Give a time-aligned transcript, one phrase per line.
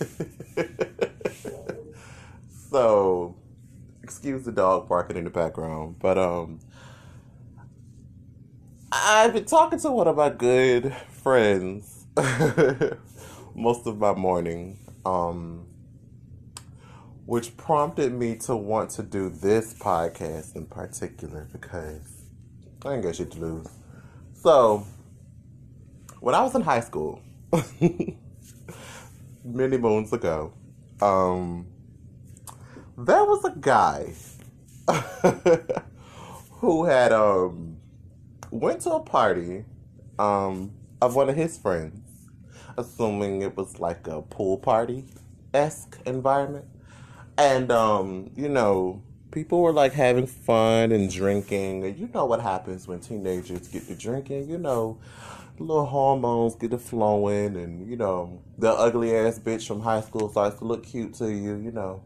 [2.70, 3.36] so,
[4.02, 6.60] excuse the dog barking in the background, but um,
[8.92, 12.06] I've been talking to one of my good friends
[13.54, 15.66] most of my morning, um,
[17.26, 22.22] which prompted me to want to do this podcast in particular because
[22.84, 23.68] I ain't got shit to lose.
[24.34, 24.86] So,
[26.20, 27.20] when I was in high school,
[29.44, 30.52] many moons ago,
[31.00, 31.66] um,
[32.96, 34.12] there was a guy
[36.60, 37.76] who had um
[38.50, 39.64] went to a party
[40.18, 42.00] um of one of his friends,
[42.76, 45.04] assuming it was like a pool party
[45.54, 46.66] esque environment,
[47.38, 52.40] and um you know people were like having fun and drinking, and you know what
[52.40, 54.98] happens when teenagers get to drinking, you know
[55.60, 60.28] little hormones get to flowing, and you know the ugly ass bitch from high school
[60.28, 62.02] starts to look cute to you, you know.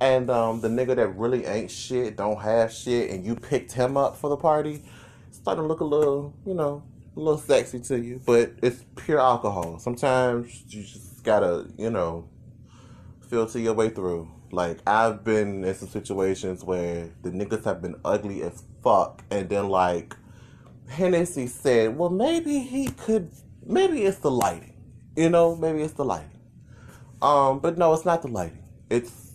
[0.00, 3.96] And um, the nigga that really ain't shit, don't have shit, and you picked him
[3.96, 4.82] up for the party,
[5.30, 6.82] starting to look a little, you know,
[7.16, 8.20] a little sexy to you.
[8.24, 9.78] But it's pure alcohol.
[9.78, 12.28] Sometimes you just gotta, you know,
[13.24, 14.30] filter your way through.
[14.50, 19.48] Like I've been in some situations where the niggas have been ugly as fuck, and
[19.48, 20.16] then like
[20.88, 23.30] Hennessy said, well, maybe he could,
[23.66, 24.74] maybe it's the lighting,
[25.16, 26.30] you know, maybe it's the lighting.
[27.22, 28.62] Um, but no, it's not the lighting.
[28.90, 29.32] It's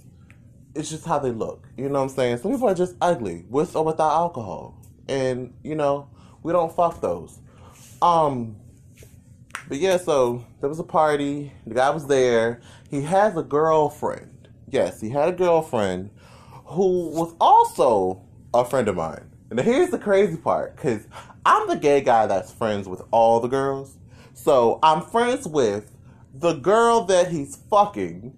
[0.76, 1.68] it's just how they look.
[1.76, 2.38] You know what I'm saying?
[2.38, 6.10] Some people are just ugly with or without alcohol, and you know
[6.44, 7.40] we don't fuck those.
[8.02, 8.56] Um,
[9.70, 11.54] but yeah, so there was a party.
[11.66, 12.60] The guy was there.
[12.90, 14.50] He has a girlfriend.
[14.70, 16.10] Yes, he had a girlfriend
[16.66, 18.22] who was also
[18.54, 19.30] a friend of mine.
[19.50, 21.08] And here's the crazy part, because
[21.46, 23.98] I'm the gay guy that's friends with all the girls.
[24.34, 25.96] So I'm friends with
[26.34, 28.38] the girl that he's fucking,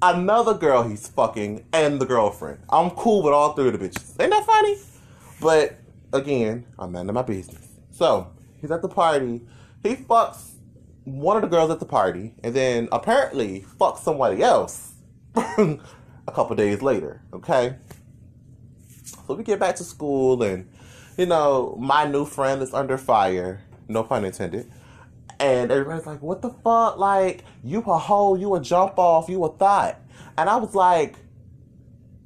[0.00, 2.60] another girl he's fucking, and the girlfriend.
[2.70, 4.18] I'm cool with all three of the bitches.
[4.20, 4.76] Ain't that funny?
[5.40, 5.78] But
[6.12, 7.68] again, I'm none of my business.
[7.90, 9.42] So he's at the party.
[9.82, 10.52] He fucks
[11.04, 14.92] one of the girls at the party, and then apparently fucks somebody else
[15.36, 15.78] a
[16.32, 17.22] couple days later.
[17.32, 17.76] Okay.
[19.26, 20.68] So we get back to school, and
[21.16, 23.62] you know, my new friend is under fire.
[23.88, 24.70] No pun intended.
[25.40, 26.98] And everybody's like, what the fuck?
[26.98, 30.00] Like, you a hoe, you a jump off, you a thought.
[30.36, 31.16] And I was like,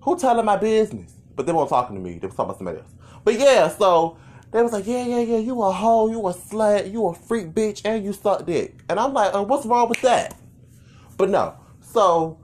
[0.01, 1.13] who telling my business?
[1.37, 2.19] But they weren't talking to me.
[2.19, 2.93] They were talking about somebody else.
[3.25, 4.17] But yeah, so
[4.53, 7.49] they was like, yeah, yeah, yeah, you a hoe, you a slut, you a freak
[7.49, 8.85] bitch, and you suck dick.
[8.89, 10.37] And I'm like, uh, what's wrong with that?
[11.17, 11.55] But no.
[11.81, 12.39] So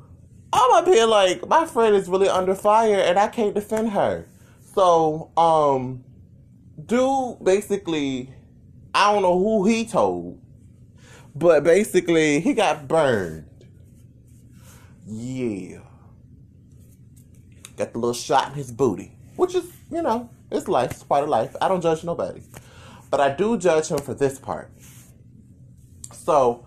[0.53, 4.27] I'm up here like, my friend is really under fire and I can't defend her.
[4.75, 6.05] So, um,
[6.87, 8.33] dude basically,
[8.95, 10.41] I don't know who he told,
[11.35, 13.45] but basically he got burned.
[15.07, 15.81] Yeah.
[17.77, 21.25] Got the little shot in his booty, which is, you know, it's life, it's part
[21.25, 21.55] of life.
[21.61, 22.43] I don't judge nobody.
[23.11, 24.71] But I do judge him for this part.
[26.13, 26.67] So,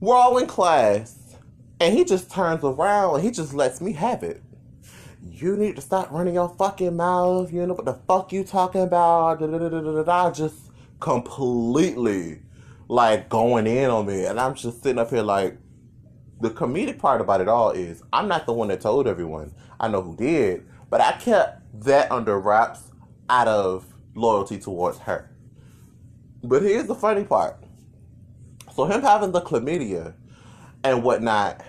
[0.00, 1.36] we're all in class,
[1.80, 4.42] and he just turns around and he just lets me have it.
[5.22, 7.52] You need to stop running your fucking mouth.
[7.52, 9.40] You know what the fuck you talking about?
[9.40, 10.30] Da, da, da, da, da, da.
[10.30, 10.70] Just
[11.00, 12.42] completely
[12.88, 14.24] like going in on me.
[14.24, 15.58] And I'm just sitting up here like,
[16.40, 19.54] the comedic part about it all is I'm not the one that told everyone.
[19.80, 22.80] I know who did, but I kept that under wraps
[23.28, 25.30] out of loyalty towards her.
[26.42, 27.56] But here's the funny part.
[28.74, 30.14] So him having the chlamydia
[30.84, 31.64] and whatnot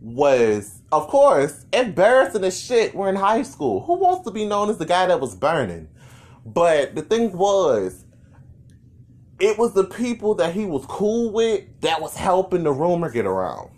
[0.00, 2.94] was, of course, embarrassing as shit.
[2.94, 3.80] We're in high school.
[3.84, 5.88] Who wants to be known as the guy that was burning?
[6.44, 8.04] But the thing was,
[9.40, 13.26] it was the people that he was cool with that was helping the rumor get
[13.26, 13.70] around.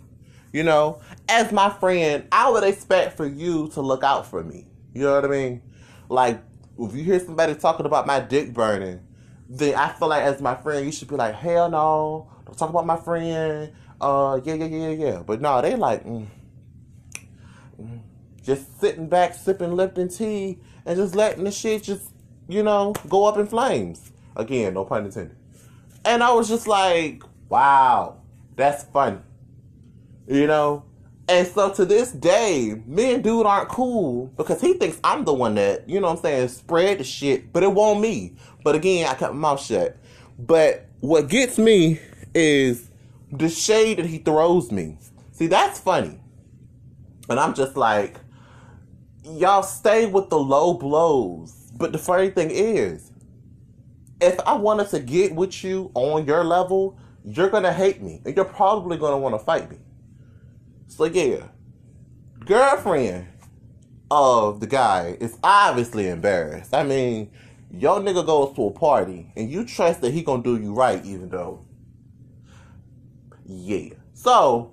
[0.56, 4.66] You know, as my friend, I would expect for you to look out for me.
[4.94, 5.60] You know what I mean?
[6.08, 6.42] Like,
[6.78, 9.00] if you hear somebody talking about my dick burning,
[9.50, 12.70] then I feel like as my friend, you should be like, hell no, don't talk
[12.70, 13.70] about my friend.
[14.00, 15.22] Uh, yeah, yeah, yeah, yeah.
[15.26, 16.26] But no, they like, mm,
[17.78, 18.00] mm,
[18.42, 22.14] just sitting back, sipping Lipton tea, and just letting the shit just,
[22.48, 24.10] you know, go up in flames.
[24.34, 25.36] Again, no pun intended.
[26.02, 28.22] And I was just like, wow,
[28.56, 29.18] that's funny.
[30.26, 30.84] You know?
[31.28, 35.32] And so to this day, me and dude aren't cool because he thinks I'm the
[35.32, 38.36] one that, you know what I'm saying, spread the shit, but it won't me.
[38.62, 39.96] But again, I kept my mouth shut.
[40.38, 42.00] But what gets me
[42.32, 42.90] is
[43.32, 44.98] the shade that he throws me.
[45.32, 46.20] See, that's funny.
[47.28, 48.20] And I'm just like,
[49.24, 51.72] y'all stay with the low blows.
[51.76, 53.10] But the funny thing is,
[54.20, 58.36] if I wanted to get with you on your level, you're gonna hate me and
[58.36, 59.78] you're probably gonna want to fight me.
[60.88, 61.48] So yeah,
[62.44, 63.26] girlfriend
[64.10, 66.74] of the guy is obviously embarrassed.
[66.74, 67.30] I mean,
[67.70, 71.04] your nigga goes to a party and you trust that he gonna do you right,
[71.04, 71.64] even though,
[73.44, 73.90] yeah.
[74.14, 74.72] So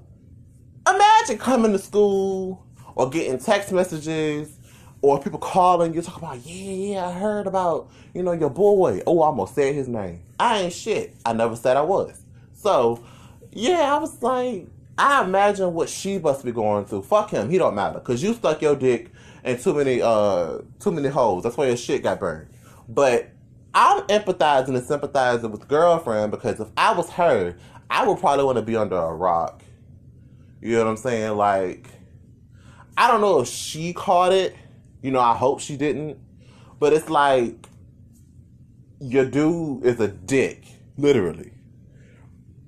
[0.87, 2.65] imagine coming to school
[2.95, 4.59] or getting text messages
[5.01, 9.01] or people calling you talking about yeah yeah I heard about you know your boy.
[9.05, 10.21] Oh, I almost said his name.
[10.39, 11.15] I ain't shit.
[11.25, 12.21] I never said I was.
[12.53, 13.03] So
[13.51, 14.67] yeah, I was like.
[14.97, 17.03] I imagine what she must be going through.
[17.03, 17.49] Fuck him.
[17.49, 17.99] He don't matter.
[17.99, 19.11] Cause you stuck your dick
[19.43, 21.43] in too many uh too many holes.
[21.43, 22.49] That's why your shit got burned.
[22.87, 23.29] But
[23.73, 27.57] I'm empathizing and sympathizing with girlfriend because if I was her,
[27.89, 29.63] I would probably want to be under a rock.
[30.61, 31.35] You know what I'm saying?
[31.37, 31.87] Like,
[32.95, 34.55] I don't know if she caught it.
[35.01, 36.17] You know, I hope she didn't.
[36.79, 37.67] But it's like,
[38.99, 40.65] your dude is a dick,
[40.97, 41.52] literally.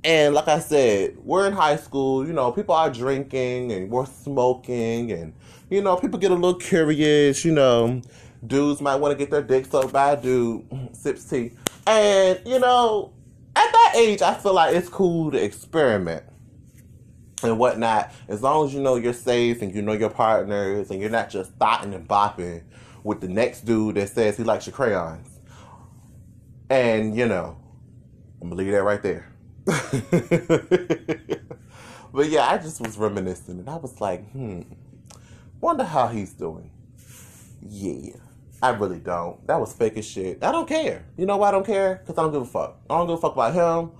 [0.05, 4.05] And like I said, we're in high school, you know, people are drinking and we're
[4.05, 5.33] smoking and,
[5.67, 8.03] you know, people get a little curious, you know,
[8.45, 10.63] dudes might want to get their dick sucked by a dude,
[10.95, 11.53] sips tea.
[11.87, 13.13] And, you know,
[13.55, 16.23] at that age, I feel like it's cool to experiment
[17.41, 21.01] and whatnot, as long as you know you're safe and you know your partners and
[21.01, 22.61] you're not just thotting and bopping
[23.03, 25.39] with the next dude that says he likes your crayons.
[26.69, 27.57] And, you know,
[28.39, 29.34] I'm gonna leave that right there.
[29.65, 29.79] but
[32.29, 34.61] yeah, I just was reminiscing and I was like, hmm,
[35.59, 36.69] wonder how he's doing.
[37.61, 38.15] Yeah,
[38.61, 39.45] I really don't.
[39.47, 40.43] That was fake as shit.
[40.43, 41.05] I don't care.
[41.17, 41.95] You know why I don't care?
[41.95, 42.77] Because I don't give a fuck.
[42.89, 43.91] I don't give a fuck about him.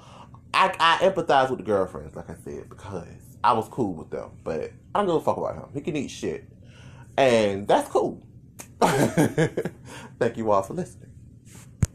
[0.53, 3.07] I, I empathize with the girlfriends, like I said, because
[3.43, 4.31] I was cool with them.
[4.43, 5.65] But I don't give a fuck about him.
[5.73, 6.47] He can eat shit.
[7.17, 8.21] And that's cool.
[8.81, 11.04] Thank you all for listening.